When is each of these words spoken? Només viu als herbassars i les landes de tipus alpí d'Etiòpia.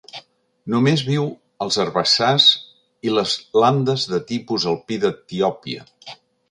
Només 0.73 1.03
viu 1.09 1.27
als 1.65 1.77
herbassars 1.83 2.47
i 3.09 3.15
les 3.19 3.37
landes 3.67 4.09
de 4.15 4.25
tipus 4.35 4.71
alpí 4.75 5.03
d'Etiòpia. 5.07 5.89